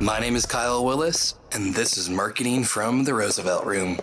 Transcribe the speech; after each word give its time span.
My 0.00 0.18
name 0.18 0.36
is 0.36 0.46
Kyle 0.46 0.84
Willis, 0.84 1.34
and 1.52 1.74
this 1.74 1.96
is 1.96 2.08
Marketing 2.08 2.64
from 2.64 3.04
the 3.04 3.14
Roosevelt 3.14 3.64
Room. 3.64 3.98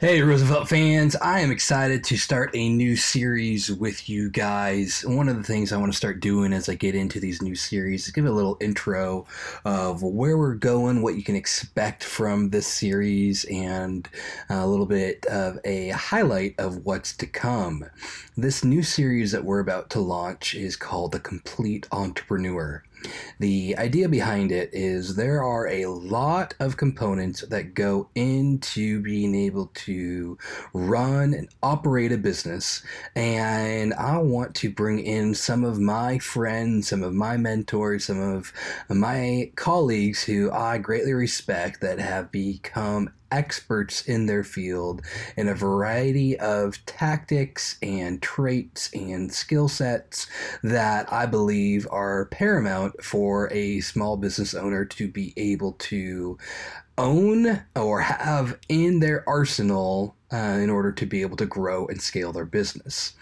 Hey, 0.00 0.20
Roosevelt 0.22 0.68
fans, 0.68 1.14
I 1.14 1.38
am 1.38 1.52
excited 1.52 2.02
to 2.04 2.16
start 2.16 2.50
a 2.52 2.68
new 2.68 2.96
series 2.96 3.70
with 3.70 4.08
you 4.08 4.28
guys. 4.28 5.04
One 5.06 5.28
of 5.28 5.36
the 5.36 5.44
things 5.44 5.72
I 5.72 5.76
want 5.76 5.92
to 5.92 5.96
start 5.96 6.18
doing 6.18 6.52
as 6.52 6.68
I 6.68 6.74
get 6.74 6.96
into 6.96 7.20
these 7.20 7.40
new 7.40 7.54
series 7.54 8.04
is 8.06 8.12
give 8.12 8.26
a 8.26 8.30
little 8.32 8.56
intro 8.60 9.24
of 9.64 10.02
where 10.02 10.36
we're 10.36 10.56
going, 10.56 11.00
what 11.00 11.14
you 11.14 11.22
can 11.22 11.36
expect 11.36 12.02
from 12.02 12.50
this 12.50 12.66
series, 12.66 13.44
and 13.44 14.08
a 14.50 14.66
little 14.66 14.84
bit 14.84 15.24
of 15.26 15.60
a 15.64 15.90
highlight 15.90 16.56
of 16.58 16.84
what's 16.84 17.16
to 17.18 17.26
come. 17.26 17.86
This 18.36 18.64
new 18.64 18.82
series 18.82 19.30
that 19.30 19.44
we're 19.44 19.60
about 19.60 19.90
to 19.90 20.00
launch 20.00 20.56
is 20.56 20.74
called 20.74 21.12
The 21.12 21.20
Complete 21.20 21.86
Entrepreneur. 21.92 22.82
The 23.38 23.76
idea 23.78 24.08
behind 24.08 24.52
it 24.52 24.70
is 24.72 25.16
there 25.16 25.42
are 25.42 25.66
a 25.68 25.86
lot 25.86 26.54
of 26.60 26.76
components 26.76 27.42
that 27.42 27.74
go 27.74 28.08
into 28.14 29.00
being 29.02 29.34
able 29.34 29.70
to 29.74 30.38
run 30.72 31.34
and 31.34 31.48
operate 31.62 32.12
a 32.12 32.18
business. 32.18 32.82
And 33.16 33.92
I 33.94 34.18
want 34.18 34.54
to 34.56 34.70
bring 34.70 35.00
in 35.00 35.34
some 35.34 35.64
of 35.64 35.78
my 35.78 36.18
friends, 36.18 36.88
some 36.88 37.02
of 37.02 37.12
my 37.12 37.36
mentors, 37.36 38.06
some 38.06 38.20
of 38.20 38.52
my 38.88 39.50
colleagues 39.56 40.22
who 40.22 40.50
I 40.50 40.78
greatly 40.78 41.12
respect 41.12 41.80
that 41.80 41.98
have 41.98 42.30
become 42.30 43.10
experts 43.34 44.02
in 44.02 44.26
their 44.26 44.44
field 44.44 45.02
in 45.36 45.48
a 45.48 45.54
variety 45.54 46.38
of 46.38 46.84
tactics 46.86 47.76
and 47.82 48.22
traits 48.22 48.88
and 48.94 49.32
skill 49.32 49.68
sets 49.68 50.28
that 50.62 51.12
I 51.12 51.26
believe 51.26 51.86
are 51.90 52.26
paramount 52.26 53.02
for 53.02 53.52
a 53.52 53.80
small 53.80 54.16
business 54.16 54.54
owner 54.54 54.84
to 54.84 55.08
be 55.08 55.34
able 55.36 55.72
to 55.72 56.38
own 56.96 57.60
or 57.74 58.00
have 58.00 58.56
in 58.68 59.00
their 59.00 59.28
arsenal 59.28 60.14
uh, 60.32 60.36
in 60.36 60.70
order 60.70 60.92
to 60.92 61.06
be 61.06 61.22
able 61.22 61.36
to 61.36 61.46
grow 61.46 61.86
and 61.88 62.00
scale 62.00 62.32
their 62.32 62.44
business. 62.44 63.14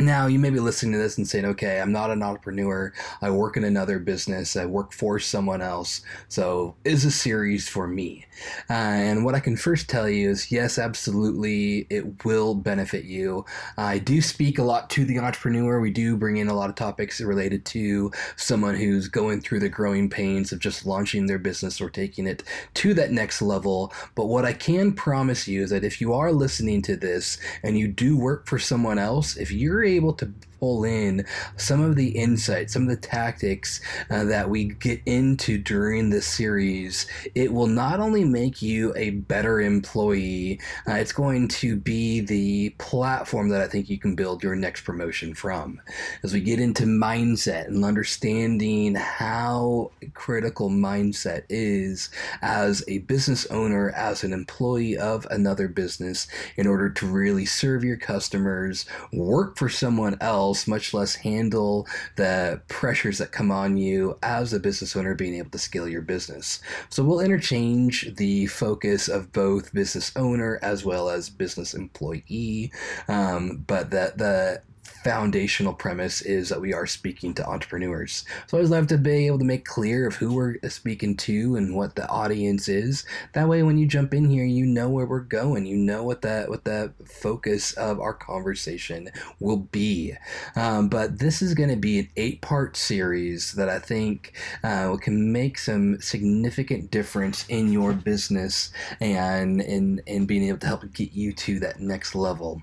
Now, 0.00 0.28
you 0.28 0.38
may 0.38 0.50
be 0.50 0.60
listening 0.60 0.92
to 0.92 0.98
this 0.98 1.18
and 1.18 1.26
saying, 1.26 1.44
okay, 1.44 1.80
I'm 1.80 1.90
not 1.90 2.12
an 2.12 2.22
entrepreneur. 2.22 2.92
I 3.20 3.30
work 3.30 3.56
in 3.56 3.64
another 3.64 3.98
business. 3.98 4.54
I 4.54 4.64
work 4.64 4.92
for 4.92 5.18
someone 5.18 5.60
else. 5.60 6.02
So, 6.28 6.76
is 6.84 7.04
a 7.04 7.10
series 7.10 7.68
for 7.68 7.88
me? 7.88 8.24
Uh, 8.70 8.74
and 8.74 9.24
what 9.24 9.34
I 9.34 9.40
can 9.40 9.56
first 9.56 9.88
tell 9.88 10.08
you 10.08 10.30
is 10.30 10.52
yes, 10.52 10.78
absolutely, 10.78 11.88
it 11.90 12.24
will 12.24 12.54
benefit 12.54 13.06
you. 13.06 13.44
I 13.76 13.98
do 13.98 14.20
speak 14.20 14.60
a 14.60 14.62
lot 14.62 14.88
to 14.90 15.04
the 15.04 15.18
entrepreneur. 15.18 15.80
We 15.80 15.90
do 15.90 16.16
bring 16.16 16.36
in 16.36 16.46
a 16.46 16.54
lot 16.54 16.70
of 16.70 16.76
topics 16.76 17.20
related 17.20 17.64
to 17.66 18.12
someone 18.36 18.76
who's 18.76 19.08
going 19.08 19.40
through 19.40 19.60
the 19.60 19.68
growing 19.68 20.08
pains 20.08 20.52
of 20.52 20.60
just 20.60 20.86
launching 20.86 21.26
their 21.26 21.40
business 21.40 21.80
or 21.80 21.90
taking 21.90 22.28
it 22.28 22.44
to 22.74 22.94
that 22.94 23.10
next 23.10 23.42
level. 23.42 23.92
But 24.14 24.26
what 24.26 24.44
I 24.44 24.52
can 24.52 24.92
promise 24.92 25.48
you 25.48 25.64
is 25.64 25.70
that 25.70 25.82
if 25.82 26.00
you 26.00 26.14
are 26.14 26.30
listening 26.30 26.82
to 26.82 26.96
this 26.96 27.38
and 27.64 27.76
you 27.76 27.88
do 27.88 28.16
work 28.16 28.46
for 28.46 28.60
someone 28.60 28.98
else, 28.98 29.36
if 29.36 29.50
you're 29.50 29.87
able 29.96 30.12
to 30.14 30.32
pull 30.58 30.84
in 30.84 31.24
some 31.56 31.80
of 31.80 31.96
the 31.96 32.10
insights, 32.10 32.72
some 32.72 32.82
of 32.82 32.88
the 32.88 32.96
tactics 32.96 33.80
uh, 34.10 34.24
that 34.24 34.48
we 34.48 34.64
get 34.64 35.00
into 35.06 35.58
during 35.58 36.10
this 36.10 36.26
series, 36.26 37.06
it 37.34 37.52
will 37.52 37.66
not 37.66 38.00
only 38.00 38.24
make 38.24 38.62
you 38.62 38.92
a 38.96 39.10
better 39.10 39.60
employee, 39.60 40.60
uh, 40.88 40.94
it's 40.94 41.12
going 41.12 41.48
to 41.48 41.76
be 41.76 42.20
the 42.20 42.70
platform 42.78 43.48
that 43.50 43.60
I 43.60 43.66
think 43.66 43.88
you 43.88 43.98
can 43.98 44.14
build 44.14 44.42
your 44.42 44.56
next 44.56 44.82
promotion 44.82 45.34
from. 45.34 45.80
As 46.22 46.32
we 46.32 46.40
get 46.40 46.60
into 46.60 46.84
mindset 46.84 47.66
and 47.68 47.84
understanding 47.84 48.94
how 48.94 49.90
critical 50.14 50.70
mindset 50.70 51.44
is 51.48 52.10
as 52.42 52.84
a 52.88 52.98
business 52.98 53.46
owner, 53.46 53.90
as 53.90 54.24
an 54.24 54.32
employee 54.32 54.96
of 54.96 55.26
another 55.30 55.68
business, 55.68 56.26
in 56.56 56.66
order 56.66 56.88
to 56.90 57.06
really 57.06 57.46
serve 57.46 57.84
your 57.84 57.96
customers, 57.96 58.86
work 59.12 59.56
for 59.56 59.68
someone 59.68 60.16
else, 60.20 60.47
much 60.66 60.94
less 60.94 61.14
handle 61.14 61.86
the 62.16 62.60
pressures 62.68 63.18
that 63.18 63.32
come 63.32 63.50
on 63.50 63.76
you 63.76 64.18
as 64.22 64.52
a 64.52 64.60
business 64.60 64.96
owner 64.96 65.14
being 65.14 65.34
able 65.34 65.50
to 65.50 65.58
scale 65.58 65.88
your 65.88 66.02
business. 66.02 66.60
So 66.88 67.04
we'll 67.04 67.20
interchange 67.20 68.14
the 68.16 68.46
focus 68.46 69.08
of 69.08 69.32
both 69.32 69.72
business 69.72 70.12
owner 70.16 70.58
as 70.62 70.84
well 70.84 71.08
as 71.08 71.30
business 71.30 71.74
employee, 71.74 72.72
um, 73.08 73.64
but 73.66 73.90
that 73.90 74.18
the 74.18 74.62
foundational 74.88 75.74
premise 75.74 76.22
is 76.22 76.48
that 76.48 76.60
we 76.60 76.72
are 76.72 76.86
speaking 76.86 77.34
to 77.34 77.46
entrepreneurs. 77.46 78.24
So 78.46 78.56
I 78.56 78.58
always 78.58 78.70
love 78.70 78.86
to 78.88 78.98
be 78.98 79.26
able 79.26 79.38
to 79.38 79.44
make 79.44 79.64
clear 79.64 80.06
of 80.06 80.16
who 80.16 80.34
we're 80.34 80.56
speaking 80.68 81.16
to 81.18 81.56
and 81.56 81.74
what 81.74 81.94
the 81.94 82.08
audience 82.08 82.68
is. 82.68 83.04
That 83.34 83.48
way, 83.48 83.62
when 83.62 83.78
you 83.78 83.86
jump 83.86 84.14
in 84.14 84.28
here, 84.28 84.44
you 84.44 84.66
know 84.66 84.88
where 84.88 85.06
we're 85.06 85.20
going. 85.20 85.66
You 85.66 85.76
know 85.76 86.02
what 86.02 86.22
the 86.22 86.44
what 86.48 86.64
the 86.64 86.92
focus 87.04 87.72
of 87.74 88.00
our 88.00 88.14
conversation 88.14 89.10
will 89.40 89.58
be. 89.58 90.14
Um, 90.56 90.88
but 90.88 91.18
this 91.18 91.42
is 91.42 91.54
going 91.54 91.70
to 91.70 91.76
be 91.76 92.00
an 92.00 92.08
eight 92.16 92.40
part 92.40 92.76
series 92.76 93.52
that 93.52 93.68
I 93.68 93.78
think 93.78 94.32
uh, 94.64 94.96
can 94.96 95.32
make 95.32 95.58
some 95.58 96.00
significant 96.00 96.90
difference 96.90 97.46
in 97.48 97.72
your 97.72 97.92
business 97.92 98.70
and 99.00 99.60
in 99.60 100.00
in 100.06 100.26
being 100.26 100.44
able 100.44 100.58
to 100.58 100.66
help 100.66 100.92
get 100.92 101.12
you 101.12 101.32
to 101.32 101.60
that 101.60 101.80
next 101.80 102.14
level. 102.14 102.62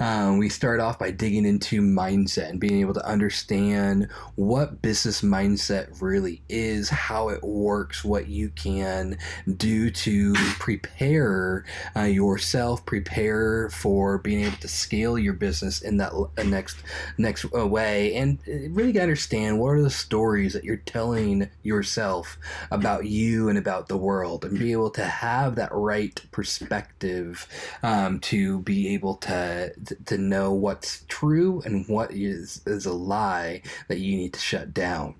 Um, 0.00 0.38
we 0.38 0.48
start 0.48 0.80
off 0.80 0.98
by 0.98 1.10
digging 1.10 1.44
into 1.44 1.65
mindset 1.74 2.50
and 2.50 2.60
being 2.60 2.80
able 2.80 2.94
to 2.94 3.06
understand 3.06 4.08
what 4.34 4.82
business 4.82 5.22
mindset 5.22 6.00
really 6.00 6.42
is, 6.48 6.88
how 6.88 7.28
it 7.28 7.42
works, 7.42 8.04
what 8.04 8.28
you 8.28 8.50
can 8.50 9.18
do 9.56 9.90
to 9.90 10.34
prepare 10.58 11.64
uh, 11.96 12.02
yourself, 12.02 12.84
prepare 12.86 13.68
for 13.70 14.18
being 14.18 14.44
able 14.44 14.56
to 14.58 14.68
scale 14.68 15.18
your 15.18 15.34
business 15.34 15.82
in 15.82 15.96
that 15.98 16.12
uh, 16.12 16.42
next 16.42 16.76
next 17.18 17.46
uh, 17.56 17.66
way, 17.66 18.14
and 18.14 18.38
uh, 18.48 18.68
really 18.70 18.98
understand 18.98 19.58
what 19.58 19.70
are 19.70 19.82
the 19.82 19.90
stories 19.90 20.52
that 20.52 20.64
you're 20.64 20.76
telling 20.76 21.48
yourself 21.62 22.38
about 22.70 23.06
you 23.06 23.48
and 23.48 23.58
about 23.58 23.88
the 23.88 23.96
world, 23.96 24.44
and 24.44 24.58
be 24.58 24.72
able 24.72 24.90
to 24.90 25.04
have 25.04 25.54
that 25.56 25.70
right 25.72 26.20
perspective 26.30 27.46
um, 27.82 28.20
to 28.20 28.60
be 28.60 28.94
able 28.94 29.14
to 29.16 29.72
to 30.04 30.18
know 30.18 30.52
what's 30.52 31.04
true 31.08 31.55
and 31.64 31.86
what 31.88 32.12
is 32.12 32.62
is 32.66 32.86
a 32.86 32.92
lie 32.92 33.62
that 33.88 33.98
you 33.98 34.16
need 34.16 34.32
to 34.34 34.40
shut 34.40 34.72
down. 34.74 35.14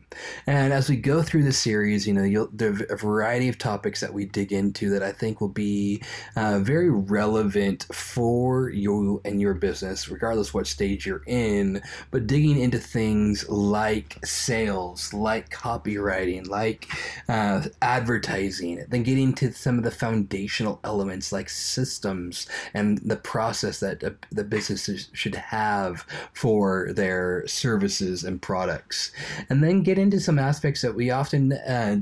And 0.47 0.73
as 0.73 0.89
we 0.89 0.97
go 0.97 1.23
through 1.23 1.45
the 1.45 1.53
series, 1.53 2.07
you 2.07 2.15
know, 2.15 2.49
there 2.53 2.71
are 2.73 2.95
a 2.95 2.97
variety 2.97 3.49
of 3.49 3.59
topics 3.59 4.01
that 4.01 4.13
we 4.13 4.25
dig 4.25 4.53
into 4.53 4.91
that 4.91 5.03
I 5.03 5.13
think 5.13 5.41
will 5.41 5.49
be 5.49 6.03
uh, 6.37 6.61
very 6.61 6.91
relevant 6.91 7.87
for 7.93 8.71
you 8.71 9.21
and 9.25 9.41
your 9.41 9.55
business, 9.55 10.09
regardless 10.09 10.55
what 10.55 10.67
stage 10.67 11.07
you're 11.07 11.25
in. 11.27 11.83
But 12.11 12.27
digging 12.27 12.59
into 12.59 12.79
things 12.79 13.49
like 13.49 14.25
sales, 14.25 15.13
like 15.13 15.51
copywriting, 15.51 16.49
like 16.49 16.89
uh, 17.29 17.63
advertising, 17.83 18.85
then 18.89 19.03
getting 19.03 19.35
to 19.35 19.53
some 19.53 19.79
of 19.79 19.85
the 19.85 19.91
foundational 19.91 20.81
elements 20.85 21.33
like 21.33 21.49
systems 21.49 22.47
and 22.75 22.99
the 22.99 23.17
process 23.17 23.81
that 23.81 24.03
the 24.31 24.45
business 24.45 25.09
should 25.13 25.35
have 25.35 26.07
for 26.33 26.93
their 26.93 27.47
services 27.47 28.25
and 28.25 28.41
products, 28.43 29.13
and 29.49 29.63
then 29.63 29.83
get 29.83 29.99
into 29.99 30.21
some 30.21 30.39
aspects 30.39 30.83
that 30.83 30.95
we 30.95 31.11
often 31.11 31.53
uh, 31.53 32.01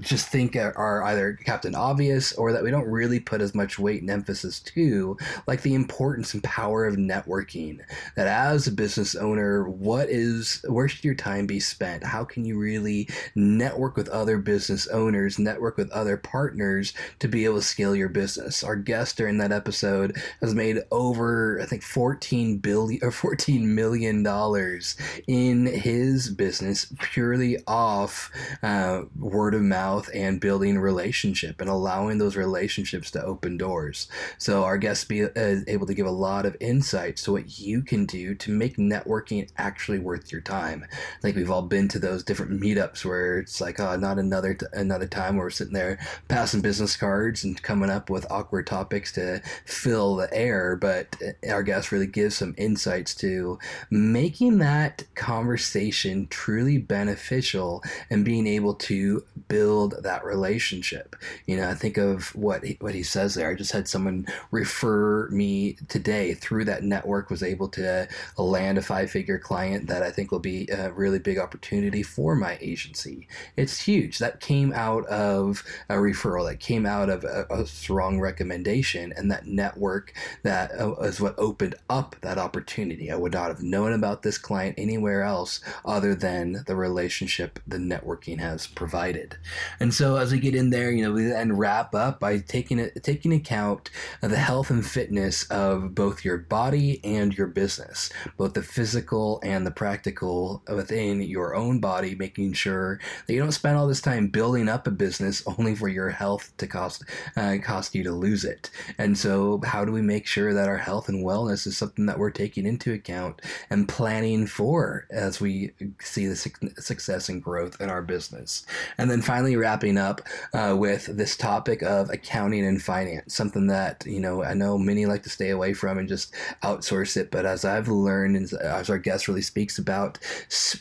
just 0.00 0.28
think 0.28 0.56
are 0.56 1.02
either 1.04 1.38
Captain 1.44 1.74
Obvious 1.74 2.32
or 2.32 2.52
that 2.52 2.62
we 2.62 2.70
don't 2.70 2.88
really 2.88 3.20
put 3.20 3.40
as 3.40 3.54
much 3.54 3.78
weight 3.78 4.00
and 4.00 4.10
emphasis 4.10 4.60
to, 4.60 5.16
like 5.46 5.62
the 5.62 5.74
importance 5.74 6.34
and 6.34 6.42
power 6.42 6.84
of 6.84 6.96
networking. 6.96 7.80
That 8.16 8.26
as 8.26 8.66
a 8.66 8.72
business 8.72 9.14
owner, 9.14 9.68
what 9.68 10.08
is 10.08 10.64
where 10.68 10.88
should 10.88 11.04
your 11.04 11.14
time 11.14 11.46
be 11.46 11.60
spent? 11.60 12.04
How 12.04 12.24
can 12.24 12.44
you 12.44 12.58
really 12.58 13.08
network 13.34 13.96
with 13.96 14.08
other 14.08 14.38
business 14.38 14.86
owners, 14.88 15.38
network 15.38 15.76
with 15.76 15.90
other 15.90 16.16
partners 16.16 16.94
to 17.20 17.28
be 17.28 17.44
able 17.44 17.56
to 17.56 17.62
scale 17.62 17.94
your 17.94 18.08
business? 18.08 18.64
Our 18.64 18.76
guest 18.76 19.16
during 19.16 19.38
that 19.38 19.52
episode 19.52 20.16
has 20.40 20.54
made 20.54 20.78
over, 20.90 21.60
I 21.60 21.66
think, 21.66 21.82
14 21.82 22.58
billion 22.58 23.00
or 23.02 23.10
14 23.10 23.74
million 23.74 24.22
dollars 24.22 24.96
in 25.26 25.66
his 25.66 26.28
business 26.30 26.92
purely 27.00 27.58
off 27.66 28.30
uh, 28.62 29.02
word 29.18 29.54
of 29.54 29.59
of 29.60 29.66
mouth 29.66 30.10
and 30.14 30.40
building 30.40 30.78
relationship 30.78 31.60
and 31.60 31.70
allowing 31.70 32.18
those 32.18 32.36
relationships 32.36 33.10
to 33.12 33.22
open 33.22 33.56
doors. 33.56 34.08
So 34.38 34.64
our 34.64 34.78
guests 34.78 35.04
be 35.04 35.24
uh, 35.24 35.56
able 35.68 35.86
to 35.86 35.94
give 35.94 36.06
a 36.06 36.10
lot 36.10 36.46
of 36.46 36.56
insights 36.60 37.22
to 37.24 37.32
what 37.32 37.60
you 37.60 37.82
can 37.82 38.06
do 38.06 38.34
to 38.36 38.50
make 38.50 38.76
networking 38.76 39.48
actually 39.58 39.98
worth 39.98 40.32
your 40.32 40.40
time. 40.40 40.84
I 40.90 41.20
think 41.20 41.36
we've 41.36 41.50
all 41.50 41.62
been 41.62 41.88
to 41.88 41.98
those 41.98 42.24
different 42.24 42.60
meetups 42.60 43.04
where 43.04 43.38
it's 43.38 43.60
like, 43.60 43.78
oh, 43.78 43.96
not 43.96 44.18
another 44.18 44.54
t- 44.54 44.66
another 44.72 45.06
time 45.06 45.36
where 45.36 45.46
we're 45.46 45.50
sitting 45.50 45.74
there 45.74 45.98
passing 46.28 46.62
business 46.62 46.96
cards 46.96 47.44
and 47.44 47.62
coming 47.62 47.90
up 47.90 48.08
with 48.10 48.30
awkward 48.30 48.66
topics 48.66 49.12
to 49.12 49.42
fill 49.64 50.16
the 50.16 50.32
air. 50.32 50.76
But 50.76 51.16
our 51.48 51.62
guest 51.62 51.92
really 51.92 52.06
gives 52.06 52.36
some 52.36 52.54
insights 52.56 53.14
to 53.16 53.58
making 53.90 54.58
that 54.58 55.04
conversation 55.14 56.26
truly 56.28 56.78
beneficial 56.78 57.82
and 58.08 58.24
being 58.24 58.46
able 58.46 58.74
to 58.74 59.22
build 59.50 59.96
that 60.04 60.24
relationship. 60.24 61.16
You 61.46 61.56
know, 61.56 61.68
I 61.68 61.74
think 61.74 61.98
of 61.98 62.34
what 62.36 62.64
he, 62.64 62.76
what 62.80 62.94
he 62.94 63.02
says 63.02 63.34
there. 63.34 63.50
I 63.50 63.54
just 63.54 63.72
had 63.72 63.88
someone 63.88 64.26
refer 64.52 65.28
me 65.30 65.76
today 65.88 66.34
through 66.34 66.64
that 66.66 66.84
network 66.84 67.28
was 67.30 67.42
able 67.42 67.68
to 67.70 68.08
land 68.38 68.78
a 68.78 68.82
five 68.82 69.10
figure 69.10 69.38
client 69.38 69.88
that 69.88 70.04
I 70.04 70.10
think 70.10 70.30
will 70.30 70.38
be 70.38 70.68
a 70.68 70.92
really 70.92 71.18
big 71.18 71.38
opportunity 71.38 72.02
for 72.04 72.36
my 72.36 72.58
agency. 72.60 73.26
It's 73.56 73.82
huge. 73.82 74.18
That 74.18 74.40
came 74.40 74.72
out 74.72 75.04
of 75.06 75.64
a 75.88 75.96
referral. 75.96 76.48
That 76.48 76.60
came 76.60 76.86
out 76.86 77.10
of 77.10 77.24
a, 77.24 77.46
a 77.50 77.66
strong 77.66 78.20
recommendation, 78.20 79.12
and 79.16 79.30
that 79.32 79.46
network 79.46 80.14
that 80.44 80.70
uh, 80.80 80.94
is 81.02 81.20
what 81.20 81.34
opened 81.38 81.74
up 81.88 82.14
that 82.20 82.38
opportunity. 82.38 83.10
I 83.10 83.16
would 83.16 83.32
not 83.32 83.48
have 83.48 83.62
known 83.62 83.92
about 83.92 84.22
this 84.22 84.38
client 84.38 84.76
anywhere 84.78 85.24
else 85.24 85.60
other 85.84 86.14
than 86.14 86.62
the 86.66 86.76
relationship 86.76 87.58
the 87.66 87.78
networking 87.78 88.38
has 88.38 88.68
provided. 88.68 89.36
And 89.78 89.92
so 89.92 90.16
as 90.16 90.32
we 90.32 90.38
get 90.38 90.54
in 90.54 90.70
there, 90.70 90.90
you 90.90 91.02
know, 91.02 91.12
we 91.12 91.24
then 91.24 91.56
wrap 91.56 91.94
up 91.94 92.20
by 92.20 92.38
taking 92.38 92.78
it 92.78 93.02
taking 93.02 93.32
account 93.32 93.90
of 94.22 94.30
the 94.30 94.36
health 94.36 94.70
and 94.70 94.84
fitness 94.84 95.44
of 95.50 95.94
both 95.94 96.24
your 96.24 96.38
body 96.38 97.00
and 97.04 97.36
your 97.36 97.46
business, 97.46 98.10
both 98.36 98.54
the 98.54 98.62
physical 98.62 99.40
and 99.42 99.66
the 99.66 99.70
practical 99.70 100.62
within 100.68 101.22
your 101.22 101.54
own 101.54 101.80
body, 101.80 102.14
making 102.14 102.52
sure 102.52 103.00
that 103.26 103.32
you 103.32 103.40
don't 103.40 103.52
spend 103.52 103.76
all 103.76 103.86
this 103.86 104.00
time 104.00 104.28
building 104.28 104.68
up 104.68 104.86
a 104.86 104.90
business 104.90 105.42
only 105.58 105.74
for 105.74 105.88
your 105.88 106.10
health 106.10 106.52
to 106.58 106.66
cost 106.66 107.04
uh, 107.36 107.56
cost 107.62 107.94
you 107.94 108.02
to 108.04 108.12
lose 108.12 108.44
it. 108.44 108.70
And 108.98 109.16
so, 109.16 109.60
how 109.64 109.84
do 109.84 109.92
we 109.92 110.02
make 110.02 110.26
sure 110.26 110.54
that 110.54 110.68
our 110.68 110.78
health 110.78 111.08
and 111.08 111.24
wellness 111.24 111.66
is 111.66 111.76
something 111.76 112.06
that 112.06 112.18
we're 112.18 112.30
taking 112.30 112.66
into 112.66 112.92
account 112.92 113.42
and 113.70 113.88
planning 113.88 114.46
for 114.46 115.06
as 115.10 115.40
we 115.40 115.72
see 116.00 116.26
the 116.26 116.36
success 116.36 117.28
and 117.28 117.42
growth 117.42 117.80
in 117.80 117.90
our 117.90 118.02
business? 118.02 118.66
And 118.98 119.10
then 119.10 119.22
finally, 119.30 119.54
wrapping 119.54 119.96
up 119.96 120.20
uh, 120.54 120.74
with 120.76 121.06
this 121.16 121.36
topic 121.36 121.82
of 121.82 122.10
accounting 122.10 122.66
and 122.66 122.82
finance, 122.82 123.32
something 123.32 123.68
that 123.68 124.02
you 124.04 124.18
know 124.18 124.42
I 124.42 124.54
know 124.54 124.76
many 124.76 125.06
like 125.06 125.22
to 125.22 125.28
stay 125.28 125.50
away 125.50 125.72
from 125.72 125.98
and 125.98 126.08
just 126.08 126.34
outsource 126.64 127.16
it. 127.16 127.30
But 127.30 127.46
as 127.46 127.64
I've 127.64 127.86
learned, 127.86 128.34
and 128.34 128.52
as 128.54 128.90
our 128.90 128.98
guest 128.98 129.28
really 129.28 129.42
speaks 129.42 129.78
about, 129.78 130.18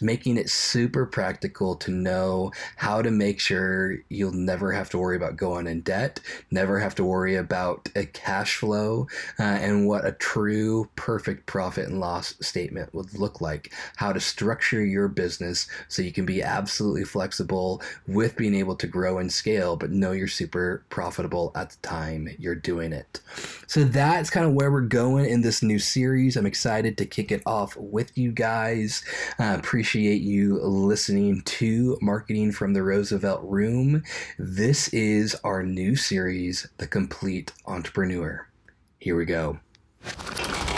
making 0.01 0.37
it 0.37 0.49
super 0.49 1.05
practical 1.05 1.75
to 1.75 1.91
know 1.91 2.51
how 2.75 3.03
to 3.03 3.11
make 3.11 3.39
sure 3.39 3.97
you'll 4.09 4.31
never 4.31 4.71
have 4.71 4.89
to 4.89 4.97
worry 4.97 5.15
about 5.15 5.37
going 5.37 5.67
in 5.67 5.81
debt, 5.81 6.19
never 6.49 6.79
have 6.79 6.95
to 6.95 7.03
worry 7.03 7.35
about 7.35 7.87
a 7.95 8.07
cash 8.07 8.55
flow, 8.55 9.05
uh, 9.37 9.43
and 9.43 9.87
what 9.87 10.07
a 10.07 10.13
true 10.13 10.89
perfect 10.95 11.45
profit 11.45 11.87
and 11.87 11.99
loss 11.99 12.33
statement 12.41 12.95
would 12.95 13.13
look 13.13 13.41
like. 13.41 13.71
How 13.97 14.11
to 14.11 14.19
structure 14.19 14.83
your 14.83 15.07
business 15.07 15.67
so 15.87 16.01
you 16.01 16.11
can 16.11 16.25
be 16.25 16.41
absolutely 16.41 17.03
flexible 17.03 17.83
with 18.07 18.38
being 18.39 18.55
able 18.55 18.75
to 18.77 18.87
grow 18.87 19.17
and 19.17 19.31
scale, 19.31 19.75
but 19.75 19.91
know 19.91 20.13
you're 20.13 20.25
super 20.25 20.85
profitable 20.89 21.51
at 21.55 21.71
the 21.71 21.77
time 21.85 22.29
you're 22.39 22.55
doing 22.55 22.93
it. 22.93 23.19
So 23.67 23.83
that's 23.83 24.29
kind 24.29 24.45
of 24.45 24.53
where 24.53 24.71
we're 24.71 24.79
going 24.79 25.25
in 25.25 25.41
this 25.41 25.61
new 25.61 25.77
series. 25.77 26.37
I'm 26.37 26.45
excited 26.45 26.97
to 26.97 27.05
kick 27.05 27.33
it 27.33 27.43
off 27.45 27.75
with 27.75 28.17
you 28.17 28.31
guys. 28.31 29.03
Uh, 29.37 29.57
appreciate 29.59 30.21
you 30.21 30.57
listening 30.61 31.41
to 31.41 31.97
Marketing 32.01 32.53
from 32.53 32.71
the 32.71 32.81
Roosevelt 32.81 33.41
Room. 33.43 34.03
This 34.37 34.87
is 34.93 35.35
our 35.43 35.61
new 35.61 35.97
series, 35.97 36.65
The 36.77 36.87
Complete 36.87 37.51
Entrepreneur. 37.65 38.47
Here 38.99 39.17
we 39.17 39.25
go. 39.25 39.59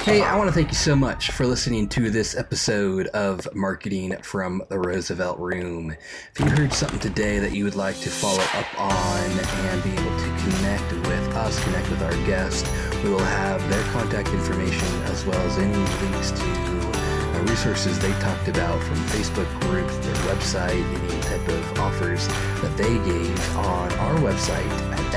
Hey, 0.04 0.24
I 0.24 0.36
want 0.36 0.50
to 0.50 0.54
thank 0.54 0.70
you 0.70 0.76
so 0.76 0.96
much 0.96 1.30
for 1.30 1.46
listening 1.46 1.88
to 1.90 2.10
this 2.10 2.36
episode 2.36 3.06
of 3.10 3.48
Marketing 3.54 4.18
from 4.24 4.64
the 4.68 4.80
Roosevelt 4.80 5.38
Room. 5.38 5.92
If 5.92 6.40
you 6.40 6.48
heard 6.48 6.74
something 6.74 6.98
today 7.00 7.38
that 7.38 7.54
you 7.54 7.66
would 7.66 7.76
like 7.76 8.00
to 8.00 8.10
follow 8.10 8.42
up 8.42 8.80
on 8.82 9.20
and 9.20 9.84
be 9.84 9.92
able 9.92 10.18
to 10.18 10.26
connect 10.40 10.92
with 10.92 11.36
us, 11.36 11.64
connect 11.66 11.88
with 11.92 12.02
our 12.02 12.16
guest, 12.26 12.66
we 13.04 13.12
will 13.12 13.20
have 13.20 13.62
their 13.70 13.84
contact 13.94 14.30
information 14.30 14.88
as 15.04 15.24
well 15.24 15.40
as 15.42 15.60
any 15.60 15.78
links 15.78 16.32
to 16.32 16.50
uh, 16.50 17.44
resources 17.48 18.00
they 18.00 18.12
talked 18.14 18.48
about 18.48 18.82
from 18.82 18.98
Facebook 19.14 19.48
groups, 19.62 19.96
their 19.98 20.16
website, 20.34 20.84
any 21.00 21.22
type 21.22 21.48
of 21.48 21.78
offers 21.80 22.28
that 22.28 22.76
they 22.76 22.98
gave 23.06 23.58
on 23.58 23.92
our 23.94 24.16
website 24.16 24.66
at 24.94 25.14